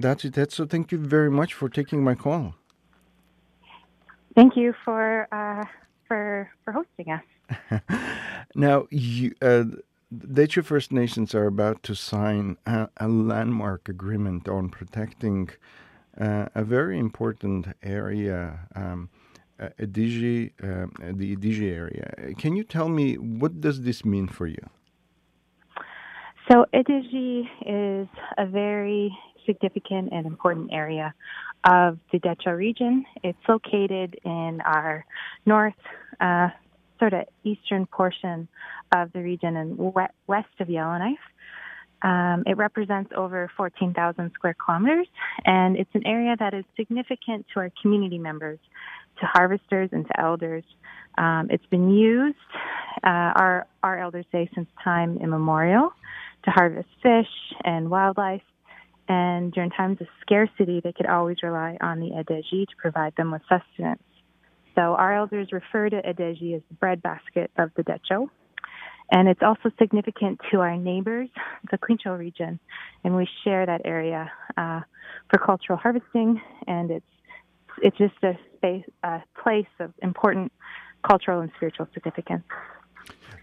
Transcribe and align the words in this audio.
That's 0.00 0.24
it. 0.24 0.34
That's 0.34 0.54
so. 0.54 0.66
Thank 0.66 0.92
you 0.92 0.98
very 0.98 1.30
much 1.30 1.54
for 1.54 1.68
taking 1.68 2.04
my 2.04 2.14
call. 2.14 2.54
Thank 4.34 4.56
you 4.56 4.74
for 4.84 5.28
uh, 5.32 5.64
for 6.06 6.50
for 6.64 6.72
hosting 6.72 7.12
us. 7.12 7.80
now, 8.54 8.86
you, 8.90 9.34
uh, 9.40 9.64
the 10.10 10.46
First 10.46 10.92
Nations 10.92 11.34
are 11.34 11.46
about 11.46 11.82
to 11.84 11.94
sign 11.94 12.56
a, 12.66 12.88
a 12.98 13.08
landmark 13.08 13.88
agreement 13.88 14.48
on 14.48 14.68
protecting 14.68 15.50
uh, 16.20 16.46
a 16.54 16.64
very 16.64 16.98
important 16.98 17.68
area, 17.82 18.60
um, 18.74 19.10
uh, 19.60 19.68
Edéhzhíe, 19.78 20.52
uh, 20.62 20.86
the 21.12 21.36
Edéhzhíe 21.36 21.72
area. 21.72 22.34
Can 22.38 22.56
you 22.56 22.64
tell 22.64 22.88
me 22.88 23.14
what 23.14 23.60
does 23.60 23.82
this 23.82 24.04
mean 24.04 24.28
for 24.28 24.46
you? 24.46 24.64
So 26.50 26.64
Edéhzhíe 26.72 27.48
is 27.66 28.08
a 28.38 28.46
very 28.46 29.16
significant 29.46 30.12
and 30.12 30.26
important 30.26 30.70
area 30.72 31.14
of 31.64 31.98
the 32.12 32.18
Dehcho 32.18 32.56
region. 32.56 33.04
It's 33.22 33.38
located 33.48 34.18
in 34.24 34.60
our 34.64 35.04
north, 35.44 35.74
uh, 36.20 36.48
sort 36.98 37.12
of 37.12 37.24
eastern 37.44 37.86
portion 37.86 38.48
of 38.94 39.12
the 39.12 39.20
region 39.20 39.56
and 39.56 39.78
west 40.26 40.48
of 40.60 40.68
Yellowknife. 40.68 41.18
Um, 42.02 42.44
it 42.46 42.56
represents 42.56 43.10
over 43.16 43.50
14,000 43.56 44.30
square 44.34 44.54
kilometers, 44.54 45.08
and 45.44 45.76
it's 45.76 45.90
an 45.94 46.06
area 46.06 46.36
that 46.38 46.54
is 46.54 46.64
significant 46.76 47.46
to 47.54 47.60
our 47.60 47.72
community 47.80 48.18
members, 48.18 48.58
to 49.20 49.26
harvesters, 49.26 49.88
and 49.92 50.06
to 50.06 50.20
elders. 50.20 50.64
Um, 51.18 51.48
it's 51.50 51.64
been 51.66 51.90
used, 51.90 52.36
uh, 53.02 53.32
our, 53.34 53.66
our 53.82 53.98
elders 53.98 54.26
say, 54.30 54.48
since 54.54 54.68
time 54.84 55.18
immemorial 55.18 55.90
to 56.44 56.50
harvest 56.50 56.88
fish 57.02 57.28
and 57.64 57.90
wildlife. 57.90 58.42
And 59.08 59.52
during 59.52 59.70
times 59.70 60.00
of 60.00 60.08
scarcity, 60.20 60.80
they 60.82 60.92
could 60.92 61.06
always 61.06 61.36
rely 61.42 61.76
on 61.80 62.00
the 62.00 62.10
Edéhzhíe 62.10 62.66
to 62.66 62.76
provide 62.76 63.14
them 63.16 63.30
with 63.30 63.42
sustenance. 63.48 64.02
So 64.74 64.94
our 64.94 65.14
elders 65.14 65.48
refer 65.52 65.88
to 65.88 66.02
Edéhzhíe 66.02 66.56
as 66.56 66.62
the 66.68 66.74
breadbasket 66.74 67.50
of 67.56 67.70
the 67.76 67.82
Dehcho. 67.84 68.28
And 69.10 69.28
it's 69.28 69.42
also 69.42 69.70
significant 69.78 70.40
to 70.50 70.60
our 70.60 70.76
neighbors, 70.76 71.28
the 71.70 71.78
Tłı̨chǫ 71.78 72.18
region, 72.18 72.58
and 73.04 73.14
we 73.14 73.28
share 73.44 73.64
that 73.64 73.82
area 73.84 74.30
uh, 74.56 74.80
for 75.30 75.38
cultural 75.38 75.78
harvesting. 75.78 76.40
And 76.66 76.90
it's 76.90 77.06
it's 77.82 77.96
just 77.98 78.14
a 78.22 78.36
space, 78.56 78.84
a 79.04 79.22
place 79.42 79.66
of 79.80 79.92
important 80.02 80.50
cultural 81.08 81.40
and 81.40 81.50
spiritual 81.56 81.86
significance. 81.94 82.44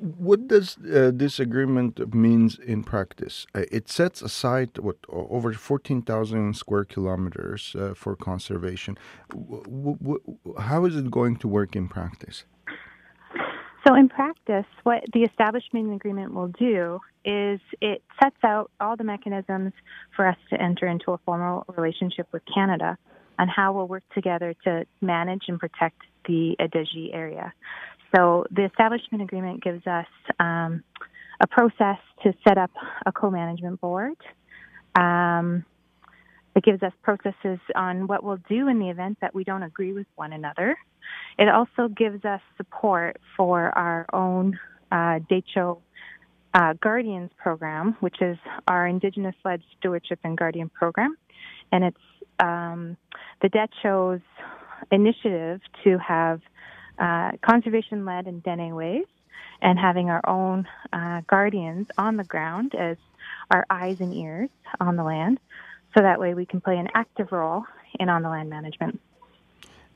What 0.00 0.46
does 0.46 0.76
uh, 0.78 1.10
this 1.12 1.40
agreement 1.40 2.14
means 2.14 2.58
in 2.58 2.84
practice? 2.84 3.46
Uh, 3.54 3.62
it 3.72 3.88
sets 3.88 4.22
aside 4.22 4.78
what 4.78 4.96
over 5.08 5.52
fourteen 5.52 6.02
thousand 6.02 6.56
square 6.56 6.84
kilometers 6.84 7.74
uh, 7.74 7.94
for 7.94 8.14
conservation. 8.14 8.96
W- 9.30 9.96
w- 10.00 10.22
how 10.58 10.84
is 10.84 10.94
it 10.94 11.10
going 11.10 11.36
to 11.38 11.48
work 11.48 11.74
in 11.74 11.88
practice? 11.88 12.44
So, 13.84 13.94
in 13.94 14.08
practice, 14.08 14.66
what 14.84 15.02
the 15.12 15.22
establishment 15.22 15.92
agreement 15.92 16.32
will 16.32 16.48
do 16.48 17.00
is 17.24 17.60
it 17.80 18.02
sets 18.22 18.36
out 18.44 18.70
all 18.80 18.96
the 18.96 19.04
mechanisms 19.04 19.72
for 20.14 20.28
us 20.28 20.36
to 20.50 20.62
enter 20.62 20.86
into 20.86 21.12
a 21.12 21.18
formal 21.26 21.64
relationship 21.76 22.28
with 22.32 22.42
Canada 22.54 22.96
on 23.38 23.48
how 23.48 23.72
we'll 23.72 23.88
work 23.88 24.04
together 24.14 24.54
to 24.64 24.84
manage 25.00 25.44
and 25.48 25.58
protect 25.58 26.02
the 26.26 26.56
Edéhzhíe 26.60 27.14
area. 27.14 27.52
So 28.14 28.46
the 28.50 28.64
establishment 28.64 29.22
agreement 29.22 29.62
gives 29.62 29.86
us 29.86 30.06
um, 30.40 30.82
a 31.40 31.46
process 31.46 31.98
to 32.22 32.32
set 32.46 32.58
up 32.58 32.70
a 33.06 33.12
co-management 33.12 33.80
board. 33.80 34.16
Um, 34.94 35.64
it 36.56 36.64
gives 36.64 36.82
us 36.82 36.92
processes 37.02 37.60
on 37.76 38.06
what 38.06 38.24
we'll 38.24 38.40
do 38.48 38.68
in 38.68 38.78
the 38.78 38.88
event 38.88 39.18
that 39.20 39.34
we 39.34 39.44
don't 39.44 39.62
agree 39.62 39.92
with 39.92 40.06
one 40.16 40.32
another. 40.32 40.76
It 41.38 41.48
also 41.48 41.88
gives 41.88 42.24
us 42.24 42.40
support 42.56 43.18
for 43.36 43.76
our 43.78 44.06
own 44.12 44.58
uh, 44.90 45.20
uh, 46.54 46.72
Guardians 46.80 47.30
program, 47.36 47.96
which 48.00 48.20
is 48.20 48.38
our 48.66 48.86
Indigenous-led 48.86 49.62
stewardship 49.78 50.18
and 50.24 50.36
guardian 50.36 50.68
program, 50.70 51.16
and 51.70 51.84
it's 51.84 51.96
um, 52.40 52.96
the 53.42 53.48
Dehcho's 53.48 54.22
initiative 54.90 55.60
to 55.84 55.98
have 55.98 56.40
uh, 56.98 57.32
conservation 57.42 58.04
led 58.04 58.26
in 58.26 58.40
Dene 58.40 58.74
ways 58.74 59.06
and 59.60 59.78
having 59.78 60.10
our 60.10 60.26
own 60.28 60.68
uh, 60.92 61.22
guardians 61.26 61.88
on 61.96 62.16
the 62.16 62.24
ground 62.24 62.74
as 62.74 62.96
our 63.50 63.66
eyes 63.70 64.00
and 64.00 64.14
ears 64.14 64.50
on 64.80 64.96
the 64.96 65.04
land. 65.04 65.38
So 65.96 66.02
that 66.02 66.20
way 66.20 66.34
we 66.34 66.46
can 66.46 66.60
play 66.60 66.76
an 66.76 66.88
active 66.94 67.32
role 67.32 67.64
in 67.98 68.08
on 68.08 68.22
the 68.22 68.28
land 68.28 68.50
management. 68.50 69.00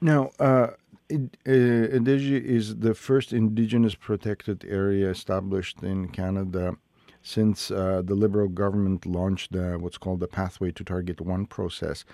Now, 0.00 0.30
uh, 0.38 0.68
uh, 1.12 1.18
is 1.44 2.76
the 2.76 2.94
first 2.94 3.32
indigenous 3.32 3.94
protected 3.94 4.64
area 4.66 5.10
established 5.10 5.82
in 5.82 6.08
Canada 6.08 6.76
since 7.22 7.70
uh, 7.70 8.02
the 8.04 8.14
Liberal 8.14 8.48
government 8.48 9.04
launched 9.04 9.54
uh, 9.54 9.74
what's 9.74 9.98
called 9.98 10.20
the 10.20 10.28
Pathway 10.28 10.70
to 10.72 10.84
Target 10.84 11.20
1 11.20 11.46
process. 11.46 12.04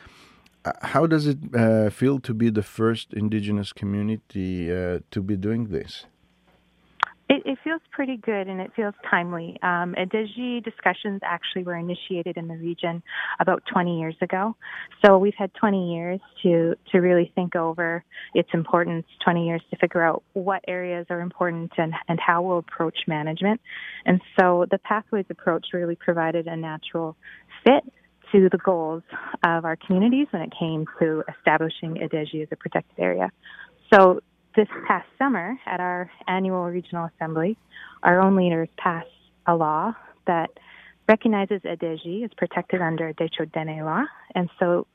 How 0.83 1.07
does 1.07 1.27
it 1.27 1.39
uh, 1.55 1.91
feel 1.91 2.19
to 2.21 2.35
be 2.35 2.51
the 2.51 2.63
first 2.63 3.13
indigenous 3.13 3.73
community 3.73 4.73
uh, 4.73 5.01
to 5.11 5.23
be 5.23 5.37
doing 5.37 5.69
this? 5.69 6.07
It, 7.29 7.43
it, 7.45 7.59
feels 7.65 7.81
pretty 7.91 8.17
good 8.19 8.47
and 8.47 8.61
it 8.61 8.71
feels 8.77 8.95
timely. 9.11 9.59
Um, 9.61 9.97
discussions 10.65 11.21
actually 11.25 11.65
were 11.65 11.75
initiated 11.75 12.37
in 12.37 12.47
the 12.47 12.55
region 12.55 13.03
about 13.41 13.65
20 13.73 13.99
years 13.99 14.15
ago. 14.21 14.55
So 15.05 15.19
we've 15.19 15.35
had 15.37 15.53
20 15.55 15.93
years 15.93 16.21
to, 16.45 16.77
to 16.93 16.99
really 16.99 17.33
think 17.35 17.57
over 17.57 18.05
its 18.33 18.49
importance, 18.55 19.07
20 19.25 19.45
years 19.45 19.63
to 19.71 19.77
figure 19.77 20.05
out 20.05 20.23
what 20.35 20.63
areas 20.69 21.07
are 21.11 21.21
important 21.21 21.73
and, 21.79 21.95
and 22.07 22.21
how 22.21 22.43
we'll 22.43 22.59
approach 22.59 22.99
management. 23.09 23.61
And 24.05 24.21
so 24.39 24.67
the 24.71 24.79
Pathways 24.79 25.27
approach 25.29 25.67
really 25.73 25.97
provided 25.97 26.47
a 26.47 26.57
natural 26.57 27.17
fit 27.65 27.93
to 28.33 28.49
the 28.51 28.59
goals 28.59 29.03
of 29.45 29.65
our 29.65 29.77
communities 29.77 30.27
when 30.31 30.43
it 30.43 30.53
came 30.59 30.87
to 31.01 31.23
establishing 31.39 31.95
Edéhzhíe 31.95 32.43
as 32.43 32.49
a 32.51 32.57
protected 32.57 32.99
area. 32.99 33.31
So 33.93 34.21
this 34.57 34.69
past 34.87 35.07
summer 35.19 35.57
at 35.67 35.81
our 35.81 36.11
annual 36.27 36.65
regional 36.65 37.09
assembly, 37.15 37.57
our 38.03 38.21
own 38.21 38.37
leaders 38.37 38.69
passed 38.79 39.09
a 39.47 39.55
law 39.55 39.93
that 40.27 40.51
recognizes 41.09 41.61
Edéhzhíe 41.63 42.25
as 42.25 42.31
protected 42.37 42.81
under 42.81 43.13
Dehcho 43.13 43.51
Dene 43.53 43.85
law. 43.85 44.05
And 44.35 44.51
so 44.59 44.87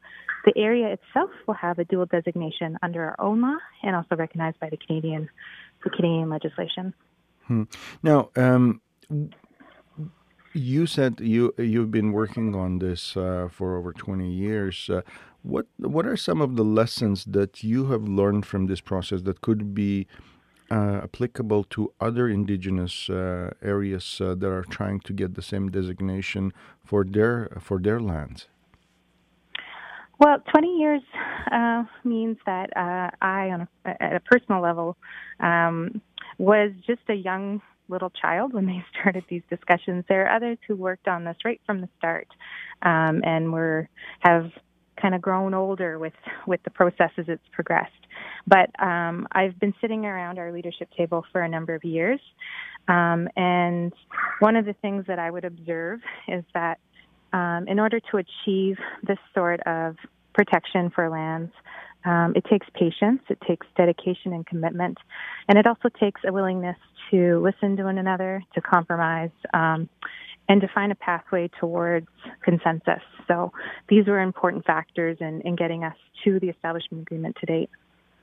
the 0.45 0.53
area 0.57 0.87
itself 0.93 1.29
will 1.47 1.53
have 1.53 1.79
a 1.79 1.85
dual 1.85 2.05
designation 2.05 2.77
under 2.81 3.03
our 3.03 3.15
own 3.19 3.41
law 3.41 3.57
and 3.83 3.95
also 3.95 4.15
recognized 4.15 4.59
by 4.59 4.69
the 4.69 4.77
Canadian, 4.77 5.29
the 5.83 5.89
Canadian 5.89 6.29
legislation. 6.29 6.93
Hmm. 7.47 7.63
Now, 8.03 8.29
um, 8.35 8.81
you 10.53 10.85
said 10.85 11.19
you 11.19 11.53
you've 11.57 11.91
been 11.91 12.11
working 12.11 12.55
on 12.55 12.79
this 12.79 13.15
uh, 13.15 13.47
for 13.51 13.77
over 13.77 13.93
twenty 13.93 14.29
years. 14.31 14.89
Uh, 14.89 15.01
what 15.43 15.65
what 15.77 16.05
are 16.05 16.17
some 16.17 16.41
of 16.41 16.55
the 16.55 16.63
lessons 16.63 17.25
that 17.25 17.63
you 17.63 17.85
have 17.85 18.03
learned 18.03 18.45
from 18.45 18.67
this 18.67 18.81
process 18.81 19.21
that 19.23 19.41
could 19.41 19.73
be 19.73 20.07
uh, 20.69 21.01
applicable 21.03 21.63
to 21.65 21.91
other 21.99 22.27
indigenous 22.29 23.09
uh, 23.09 23.51
areas 23.61 24.21
uh, 24.21 24.35
that 24.35 24.49
are 24.49 24.63
trying 24.63 24.99
to 25.01 25.13
get 25.13 25.35
the 25.35 25.41
same 25.41 25.69
designation 25.69 26.53
for 26.83 27.03
their 27.03 27.57
for 27.59 27.79
their 27.79 27.99
lands? 27.99 28.47
Well, 30.19 30.37
20 30.51 30.77
years 30.77 31.01
uh, 31.51 31.83
means 32.03 32.37
that 32.45 32.69
I, 32.77 33.49
on 33.49 33.67
a, 33.85 34.03
at 34.03 34.15
a 34.15 34.19
personal 34.19 34.61
level, 34.61 34.95
um, 35.39 35.99
was 36.37 36.71
just 36.85 37.01
a 37.09 37.15
young 37.15 37.59
little 37.91 38.09
child 38.09 38.53
when 38.53 38.65
they 38.65 38.83
started 38.99 39.25
these 39.29 39.43
discussions. 39.49 40.05
There 40.07 40.25
are 40.25 40.35
others 40.35 40.57
who 40.67 40.75
worked 40.75 41.07
on 41.07 41.23
this 41.23 41.37
right 41.45 41.61
from 41.65 41.81
the 41.81 41.89
start, 41.97 42.27
um, 42.81 43.21
and 43.23 43.51
were 43.51 43.89
have 44.21 44.51
kind 45.01 45.15
of 45.15 45.21
grown 45.21 45.53
older 45.53 45.99
with 45.99 46.13
with 46.47 46.61
the 46.63 46.69
process 46.69 47.11
as 47.17 47.25
it's 47.27 47.43
progressed. 47.51 47.91
But 48.47 48.69
um, 48.81 49.27
I've 49.31 49.59
been 49.59 49.73
sitting 49.81 50.05
around 50.05 50.39
our 50.39 50.51
leadership 50.51 50.89
table 50.97 51.25
for 51.31 51.41
a 51.41 51.49
number 51.49 51.75
of 51.75 51.83
years, 51.83 52.19
um, 52.87 53.27
and 53.35 53.93
one 54.39 54.55
of 54.55 54.65
the 54.65 54.73
things 54.73 55.05
that 55.07 55.19
I 55.19 55.29
would 55.29 55.45
observe 55.45 55.99
is 56.27 56.43
that 56.53 56.79
um, 57.33 57.67
in 57.67 57.79
order 57.79 57.99
to 58.11 58.17
achieve 58.17 58.77
this 59.03 59.19
sort 59.33 59.61
of 59.65 59.95
protection 60.33 60.89
for 60.93 61.09
lands, 61.09 61.51
um, 62.05 62.33
it 62.35 62.45
takes 62.45 62.67
patience, 62.73 63.21
it 63.29 63.39
takes 63.47 63.67
dedication 63.75 64.33
and 64.33 64.45
commitment, 64.45 64.97
and 65.47 65.57
it 65.57 65.67
also 65.67 65.89
takes 65.99 66.21
a 66.25 66.31
willingness 66.31 66.77
to 67.11 67.39
listen 67.39 67.75
to 67.77 67.83
one 67.83 67.97
another, 67.97 68.43
to 68.53 68.61
compromise, 68.61 69.31
um, 69.53 69.89
and 70.49 70.61
to 70.61 70.67
find 70.73 70.91
a 70.91 70.95
pathway 70.95 71.49
towards 71.59 72.07
consensus. 72.43 73.03
So 73.27 73.51
these 73.87 74.07
were 74.07 74.19
important 74.19 74.65
factors 74.65 75.17
in, 75.21 75.41
in 75.41 75.55
getting 75.55 75.83
us 75.83 75.95
to 76.23 76.39
the 76.39 76.49
establishment 76.49 77.03
agreement 77.03 77.37
to 77.39 77.45
date. 77.45 77.69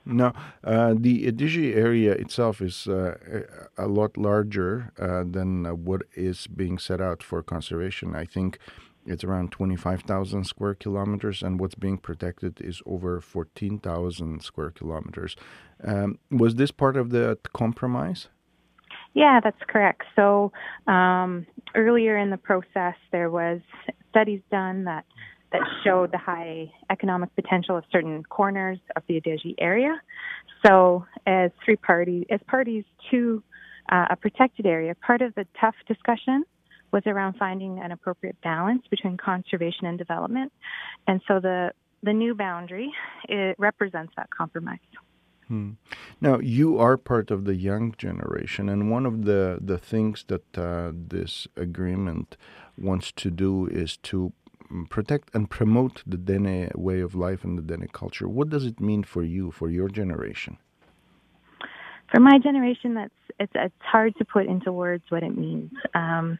Now, 0.05 0.33
uh, 0.63 0.95
the 0.97 1.27
Edéhzhíe 1.27 1.75
area 1.75 2.13
itself 2.13 2.61
is 2.61 2.87
uh, 2.87 3.17
a 3.77 3.87
lot 3.87 4.17
larger 4.17 4.91
uh, 4.97 5.23
than 5.29 5.65
what 5.85 6.01
is 6.15 6.47
being 6.47 6.77
set 6.79 6.99
out 6.99 7.21
for 7.21 7.43
conservation. 7.43 8.15
I 8.15 8.25
think 8.25 8.57
it's 9.05 9.23
around 9.23 9.51
25,000 9.51 10.43
square 10.45 10.75
kilometers, 10.75 11.41
and 11.41 11.59
what's 11.59 11.75
being 11.75 11.97
protected 11.97 12.61
is 12.61 12.81
over 12.85 13.21
14,000 13.21 14.41
square 14.43 14.71
kilometers. 14.71 15.35
Um, 15.83 16.19
was 16.29 16.55
this 16.55 16.71
part 16.71 16.97
of 16.97 17.09
the 17.09 17.37
compromise? 17.53 18.27
Yeah, 19.13 19.39
that's 19.43 19.61
correct. 19.67 20.03
So 20.15 20.51
um, 20.87 21.47
earlier 21.75 22.17
in 22.17 22.29
the 22.29 22.37
process, 22.37 22.95
there 23.11 23.29
was 23.29 23.61
studies 24.09 24.41
done 24.51 24.85
that 24.85 25.05
that 25.51 25.61
showed 25.83 26.11
the 26.11 26.17
high 26.17 26.71
economic 26.91 27.33
potential 27.35 27.75
of 27.75 27.83
certain 27.91 28.23
corners 28.23 28.77
of 28.95 29.01
the 29.07 29.19
Edéhzhíe 29.19 29.55
area. 29.57 29.99
So, 30.63 31.05
as 31.25 31.49
three 31.65 31.75
parties, 31.75 32.25
as 32.29 32.39
parties 32.47 32.83
to 33.09 33.41
uh, 33.91 34.05
a 34.11 34.15
protected 34.15 34.67
area, 34.67 34.93
part 34.95 35.23
of 35.23 35.33
the 35.35 35.47
tough 35.59 35.75
discussion 35.87 36.43
was 36.91 37.03
around 37.05 37.35
finding 37.37 37.79
an 37.79 37.91
appropriate 37.91 38.39
balance 38.41 38.83
between 38.89 39.17
conservation 39.17 39.85
and 39.85 39.97
development. 39.97 40.51
And 41.07 41.21
so 41.27 41.39
the 41.39 41.71
the 42.01 42.13
new 42.13 42.33
boundary 42.33 42.91
it 43.27 43.55
represents 43.59 44.13
that 44.15 44.29
compromise. 44.29 44.79
Hmm. 45.47 45.71
Now 46.21 46.39
you 46.39 46.77
are 46.77 46.95
part 46.97 47.31
of 47.31 47.45
the 47.45 47.55
young 47.55 47.95
generation, 47.97 48.69
and 48.69 48.91
one 48.91 49.05
of 49.05 49.25
the 49.25 49.59
the 49.59 49.77
things 49.77 50.23
that 50.27 50.57
uh, 50.57 50.91
this 50.93 51.47
agreement 51.55 52.37
wants 52.77 53.11
to 53.13 53.31
do 53.31 53.67
is 53.67 53.97
to 53.97 54.31
protect 54.89 55.33
and 55.33 55.49
promote 55.49 56.03
the 56.05 56.17
Dene 56.17 56.69
way 56.75 56.99
of 56.99 57.15
life 57.15 57.43
and 57.43 57.57
the 57.57 57.63
Dene 57.63 57.87
culture. 57.91 58.27
What 58.27 58.49
does 58.49 58.65
it 58.65 58.79
mean 58.79 59.03
for 59.03 59.23
you, 59.23 59.51
for 59.51 59.69
your 59.69 59.89
generation? 59.89 60.57
For 62.11 62.19
my 62.19 62.39
generation, 62.39 62.93
that's 62.93 63.13
it's 63.39 63.51
it's 63.55 63.81
hard 63.81 64.15
to 64.17 64.25
put 64.25 64.45
into 64.45 64.71
words 64.71 65.03
what 65.09 65.23
it 65.23 65.35
means. 65.35 65.71
Um, 65.93 66.39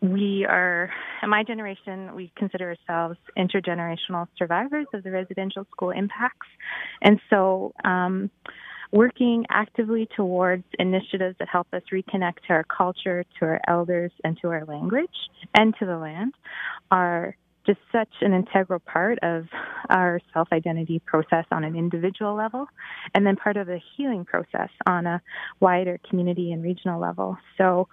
we 0.00 0.46
are, 0.48 0.90
in 1.22 1.30
my 1.30 1.42
generation, 1.42 2.14
we 2.14 2.30
consider 2.36 2.76
ourselves 2.88 3.18
intergenerational 3.36 4.26
survivors 4.36 4.86
of 4.92 5.02
the 5.02 5.10
residential 5.10 5.66
school 5.72 5.90
impacts. 5.90 6.46
And 7.02 7.20
so, 7.30 7.72
um, 7.84 8.30
working 8.92 9.44
actively 9.50 10.08
towards 10.16 10.64
initiatives 10.78 11.36
that 11.38 11.48
help 11.48 11.66
us 11.72 11.82
reconnect 11.92 12.36
to 12.46 12.52
our 12.52 12.64
culture, 12.64 13.24
to 13.38 13.44
our 13.44 13.60
elders, 13.66 14.12
and 14.22 14.38
to 14.40 14.48
our 14.48 14.64
language 14.64 15.10
and 15.54 15.74
to 15.78 15.86
the 15.86 15.96
land 15.98 16.32
are 16.90 17.36
just 17.66 17.80
such 17.90 18.08
an 18.20 18.32
integral 18.32 18.78
part 18.78 19.18
of 19.22 19.46
our 19.90 20.20
self 20.32 20.48
identity 20.52 21.00
process 21.04 21.44
on 21.50 21.64
an 21.64 21.74
individual 21.74 22.34
level, 22.34 22.66
and 23.14 23.26
then 23.26 23.36
part 23.36 23.56
of 23.56 23.66
the 23.66 23.80
healing 23.96 24.24
process 24.24 24.70
on 24.86 25.06
a 25.06 25.20
wider 25.58 25.98
community 26.08 26.52
and 26.52 26.62
regional 26.62 27.00
level. 27.00 27.36
So, 27.58 27.88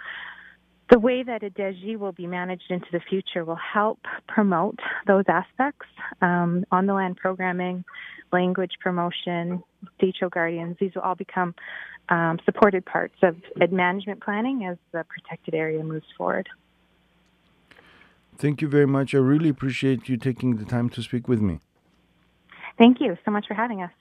the 0.93 0.99
way 0.99 1.23
that 1.23 1.41
Edéhzhíe 1.41 1.97
will 1.97 2.11
be 2.11 2.27
managed 2.27 2.69
into 2.69 2.85
the 2.91 2.99
future 2.99 3.43
will 3.43 3.55
help 3.73 3.97
promote 4.27 4.77
those 5.07 5.23
aspects 5.27 5.87
um, 6.21 6.63
on 6.71 6.85
the 6.85 6.93
land 6.93 7.17
programming, 7.17 7.83
language 8.31 8.73
promotion, 8.79 9.63
Dehcho 9.99 10.29
guardians. 10.29 10.77
These 10.79 10.91
will 10.93 11.01
all 11.01 11.15
become 11.15 11.55
um, 12.09 12.37
supported 12.45 12.85
parts 12.85 13.15
of 13.23 13.35
ed 13.59 13.73
management 13.73 14.21
planning 14.23 14.65
as 14.65 14.77
the 14.91 15.03
protected 15.09 15.55
area 15.55 15.83
moves 15.83 16.05
forward. 16.15 16.47
Thank 18.37 18.61
you 18.61 18.67
very 18.67 18.87
much. 18.87 19.15
I 19.15 19.17
really 19.17 19.49
appreciate 19.49 20.07
you 20.07 20.17
taking 20.17 20.57
the 20.57 20.65
time 20.65 20.91
to 20.91 21.01
speak 21.01 21.27
with 21.27 21.41
me. 21.41 21.59
Thank 22.77 23.01
you 23.01 23.17
so 23.25 23.31
much 23.31 23.47
for 23.47 23.55
having 23.55 23.81
us. 23.81 23.91